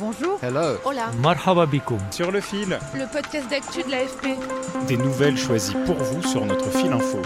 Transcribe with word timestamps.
Bonjour. 0.00 0.38
Hello. 0.42 0.76
Hola. 0.84 1.10
Marhaba. 1.20 1.66
Sur 2.12 2.30
le 2.30 2.40
fil, 2.40 2.78
Le 2.94 3.10
podcast 3.12 3.50
d'actu 3.50 3.82
de 3.82 3.90
l'AFP. 3.90 4.38
des 4.86 4.96
nouvelles 4.96 5.36
choisies 5.36 5.74
pour 5.86 5.96
vous 5.96 6.22
sur 6.22 6.46
notre 6.46 6.70
fil 6.70 6.92
info. 6.92 7.18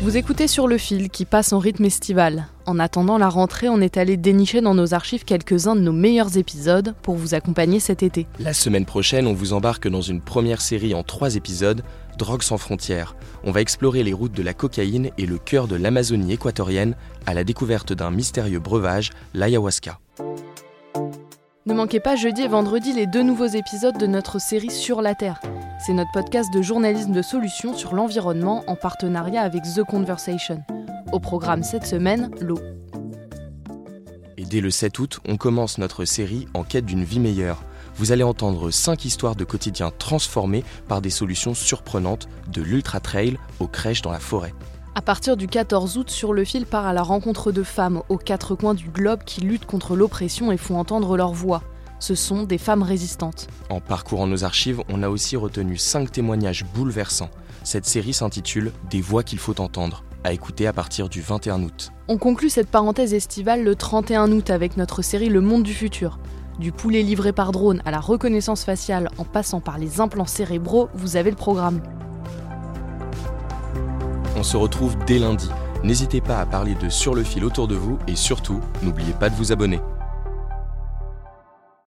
Vous 0.00 0.16
écoutez 0.16 0.48
sur 0.48 0.68
le 0.68 0.78
fil 0.78 1.10
qui 1.10 1.26
passe 1.26 1.52
en 1.52 1.58
rythme 1.58 1.84
estival. 1.84 2.46
En 2.64 2.78
attendant 2.78 3.18
la 3.18 3.28
rentrée, 3.28 3.68
on 3.68 3.82
est 3.82 3.98
allé 3.98 4.16
dénicher 4.16 4.62
dans 4.62 4.74
nos 4.74 4.94
archives 4.94 5.24
quelques-uns 5.26 5.76
de 5.76 5.80
nos 5.80 5.92
meilleurs 5.92 6.38
épisodes 6.38 6.94
pour 7.02 7.16
vous 7.16 7.34
accompagner 7.34 7.78
cet 7.78 8.02
été. 8.02 8.26
La 8.38 8.54
semaine 8.54 8.86
prochaine, 8.86 9.26
on 9.26 9.34
vous 9.34 9.52
embarque 9.52 9.86
dans 9.88 10.00
une 10.00 10.22
première 10.22 10.62
série 10.62 10.94
en 10.94 11.02
trois 11.02 11.36
épisodes, 11.36 11.82
Drogue 12.16 12.42
sans 12.42 12.58
frontières. 12.58 13.14
On 13.44 13.52
va 13.52 13.60
explorer 13.60 14.02
les 14.02 14.12
routes 14.12 14.32
de 14.32 14.42
la 14.42 14.52
cocaïne 14.54 15.10
et 15.18 15.26
le 15.26 15.38
cœur 15.38 15.68
de 15.68 15.76
l'Amazonie 15.76 16.32
équatorienne 16.32 16.96
à 17.26 17.34
la 17.34 17.44
découverte 17.44 17.92
d'un 17.92 18.10
mystérieux 18.10 18.58
breuvage, 18.58 19.10
l'ayahuasca. 19.34 20.00
Ne 21.68 21.74
manquez 21.74 22.00
pas 22.00 22.16
jeudi 22.16 22.40
et 22.40 22.48
vendredi 22.48 22.94
les 22.94 23.06
deux 23.06 23.22
nouveaux 23.22 23.44
épisodes 23.44 23.98
de 23.98 24.06
notre 24.06 24.38
série 24.38 24.70
Sur 24.70 25.02
la 25.02 25.14
Terre. 25.14 25.38
C'est 25.84 25.92
notre 25.92 26.10
podcast 26.12 26.50
de 26.50 26.62
journalisme 26.62 27.12
de 27.12 27.20
solutions 27.20 27.76
sur 27.76 27.94
l'environnement 27.94 28.64
en 28.68 28.74
partenariat 28.74 29.42
avec 29.42 29.64
The 29.64 29.84
Conversation. 29.84 30.64
Au 31.12 31.20
programme 31.20 31.62
cette 31.62 31.84
semaine, 31.84 32.30
l'eau. 32.40 32.58
Et 34.38 34.46
dès 34.46 34.62
le 34.62 34.70
7 34.70 34.98
août, 34.98 35.20
on 35.28 35.36
commence 35.36 35.76
notre 35.76 36.06
série 36.06 36.48
En 36.54 36.64
quête 36.64 36.86
d'une 36.86 37.04
vie 37.04 37.20
meilleure. 37.20 37.62
Vous 37.96 38.12
allez 38.12 38.22
entendre 38.22 38.70
5 38.70 39.04
histoires 39.04 39.36
de 39.36 39.44
quotidien 39.44 39.92
transformées 39.98 40.64
par 40.88 41.02
des 41.02 41.10
solutions 41.10 41.52
surprenantes, 41.52 42.30
de 42.50 42.62
l'ultra-trail 42.62 43.36
aux 43.60 43.68
crèches 43.68 44.00
dans 44.00 44.12
la 44.12 44.20
forêt. 44.20 44.54
À 44.94 45.02
partir 45.02 45.36
du 45.36 45.46
14 45.46 45.96
août, 45.98 46.10
Sur 46.10 46.32
le 46.32 46.44
fil 46.44 46.66
part 46.66 46.86
à 46.86 46.92
la 46.92 47.02
rencontre 47.02 47.52
de 47.52 47.62
femmes 47.62 48.02
aux 48.08 48.18
quatre 48.18 48.54
coins 48.54 48.74
du 48.74 48.88
globe 48.88 49.20
qui 49.24 49.40
luttent 49.40 49.66
contre 49.66 49.96
l'oppression 49.96 50.50
et 50.50 50.56
font 50.56 50.78
entendre 50.78 51.16
leur 51.16 51.32
voix. 51.32 51.62
Ce 52.00 52.14
sont 52.14 52.44
des 52.44 52.58
femmes 52.58 52.82
résistantes. 52.82 53.48
En 53.70 53.80
parcourant 53.80 54.26
nos 54.26 54.44
archives, 54.44 54.82
on 54.88 55.02
a 55.02 55.08
aussi 55.08 55.36
retenu 55.36 55.76
5 55.76 56.12
témoignages 56.12 56.64
bouleversants. 56.74 57.30
Cette 57.64 57.86
série 57.86 58.12
s'intitule 58.14 58.72
Des 58.88 59.00
voix 59.00 59.22
qu'il 59.22 59.38
faut 59.38 59.60
entendre, 59.60 60.04
à 60.24 60.32
écouter 60.32 60.66
à 60.66 60.72
partir 60.72 61.08
du 61.08 61.20
21 61.20 61.62
août. 61.62 61.90
On 62.08 62.18
conclut 62.18 62.50
cette 62.50 62.70
parenthèse 62.70 63.14
estivale 63.14 63.64
le 63.64 63.74
31 63.74 64.30
août 64.32 64.50
avec 64.50 64.76
notre 64.76 65.02
série 65.02 65.28
Le 65.28 65.40
Monde 65.40 65.64
du 65.64 65.74
Futur. 65.74 66.18
Du 66.58 66.72
poulet 66.72 67.02
livré 67.02 67.32
par 67.32 67.52
drone 67.52 67.82
à 67.84 67.90
la 67.90 68.00
reconnaissance 68.00 68.64
faciale 68.64 69.10
en 69.18 69.24
passant 69.24 69.60
par 69.60 69.78
les 69.78 70.00
implants 70.00 70.26
cérébraux, 70.26 70.88
vous 70.94 71.16
avez 71.16 71.30
le 71.30 71.36
programme. 71.36 71.80
On 74.38 74.44
se 74.44 74.56
retrouve 74.56 74.96
dès 75.04 75.18
lundi. 75.18 75.50
N'hésitez 75.82 76.20
pas 76.20 76.38
à 76.38 76.46
parler 76.46 76.76
de 76.76 76.88
Sur 76.88 77.16
le 77.16 77.24
fil 77.24 77.44
autour 77.44 77.66
de 77.66 77.74
vous 77.74 77.98
et 78.06 78.14
surtout, 78.14 78.60
n'oubliez 78.84 79.12
pas 79.12 79.30
de 79.30 79.34
vous 79.34 79.50
abonner. 79.50 79.80